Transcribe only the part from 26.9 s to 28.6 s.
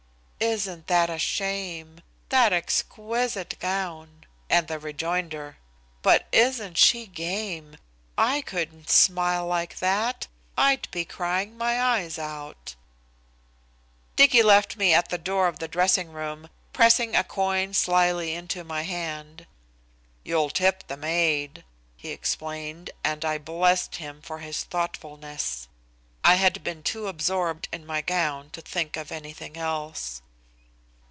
absorbed in my gown